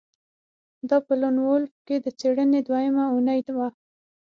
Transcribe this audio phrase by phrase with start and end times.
[0.89, 3.67] دا په لون وولف کې د څیړنې دویمه اونۍ وه